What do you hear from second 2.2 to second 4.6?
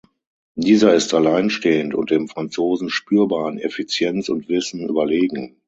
Franzosen spürbar an Effizienz und